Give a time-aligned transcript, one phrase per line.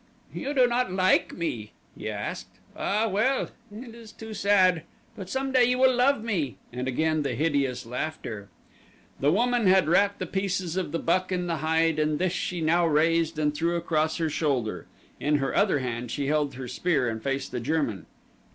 [0.33, 2.47] "You do not like me?" he asked.
[2.75, 4.81] "Ah, well; it is too sad.
[5.15, 8.49] But some day you will love me," and again the hideous laughter.
[9.19, 12.61] The woman had wrapped the pieces of the buck in the hide and this she
[12.61, 14.87] now raised and threw across her shoulder.
[15.19, 18.07] In her other hand she held her spear and faced the German.